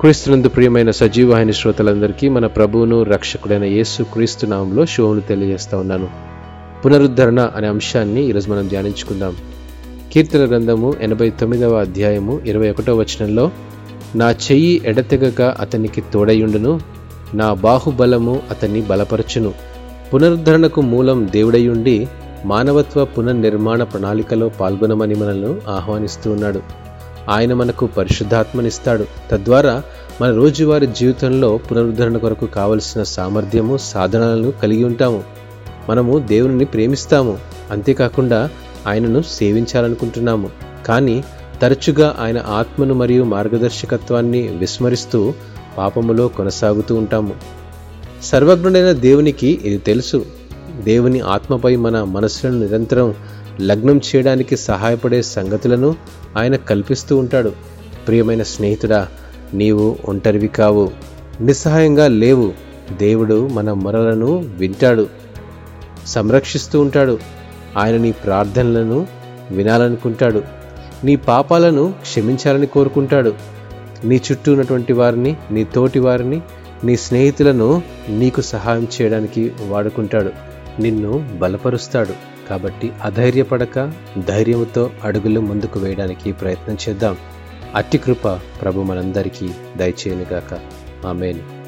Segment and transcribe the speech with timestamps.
[0.00, 6.08] క్రీస్తునందు ప్రియమైన సజీవవాహిని శ్రోతలందరికీ మన ప్రభువును రక్షకుడైన యేసు క్రీస్తు నామంలో శోభను తెలియజేస్తా ఉన్నాను.
[6.84, 9.36] పునరుద్ధరణ అనే అంశాన్ని ఈరోజు మనం ధ్యానించుకుందాం.
[10.12, 13.50] కీర్తన గ్రంథము ఎనభై తొమ్మిదవ అధ్యాయము ఇరవై ఒకటో వచనంలో
[14.14, 16.80] నా చెయ్యి ఎడతెగక అతనికి తోడయుండును
[17.34, 19.52] నా బాహుబలము అతన్ని బలపరచును.
[20.14, 22.08] పునరుద్ధరణకు మూలం దేవుడయుండి
[22.44, 26.84] మానవత్వ పునర్నిర్మాణ ప్రణాళికలో పాల్గొనమని మనల్ని ఆహ్వానిస్తూ ఉన్నాడు.
[27.30, 29.06] ఆయన మనకు పరిశుద్ధాత్మనిస్తాడు.
[29.30, 29.82] తద్వారా
[30.20, 35.24] మన రోజువారీ జీవితంలో పునరుద్ధరణ కొరకు కావలసిన సామర్థ్యము సాధనాలను కలిగి ఉంటాము.
[35.90, 37.38] మనము దేవుని ప్రేమిస్తాము.
[37.70, 38.50] అంతేకాకుండా
[38.86, 40.50] ఆయనను సేవించాలనుకుంటున్నాము.
[40.86, 41.24] కానీ
[41.62, 45.32] తరచుగా ఆయన ఆత్మను మరియు మార్గదర్శకత్వాన్ని విస్మరిస్తూ
[45.78, 47.34] పాపములో కొనసాగుతూ ఉంటాము.
[48.22, 50.26] సర్వజ్ఞుడైన దేవునికి ఇది తెలుసు.
[50.84, 53.14] దేవుని ఆత్మపై మన మనసులను నిరంతరం
[53.60, 55.96] లగ్నం చేయడానికి సహాయపడే సంగతులను
[56.38, 57.52] ఆయన కల్పిస్తూ ఉంటాడు.
[58.06, 59.08] ప్రియమైన స్నేహితుడా
[59.54, 60.90] నీవు ఒంటరివి కావు.
[61.40, 62.52] నిస్సహాయంగా లేవు.
[62.98, 65.06] దేవుడు మన మొరలను వింటాడు.
[66.06, 67.18] సంరక్షిస్తూ ఉంటాడు.
[67.78, 69.06] ఆయన నీ ప్రార్థనలను
[69.50, 70.42] వినాలనుకుంటాడు.
[71.04, 73.34] నీ పాపాలను క్షమించాలని కోరుకుంటాడు.
[74.04, 76.42] నీ చుట్టూ ఉన్నటువంటి వారిని నీ తోటి వారిని
[76.84, 80.30] నీ స్నేహితులను నీకు సహాయం చేయడానికి వాడుకుంటాడు.
[80.80, 82.33] నిన్ను బలపరుస్తాడు.
[82.48, 87.16] కాబట్టి అధైర్యపడక ధైర్యంతో అడుగులు ముందుకు వేయడానికి ప్రయత్నం చేద్దాం.
[87.74, 88.28] అట్టి కృప
[88.62, 90.60] ప్రభు మనందరికీ దయచేయనుగాక.
[91.06, 91.63] ఆమెను.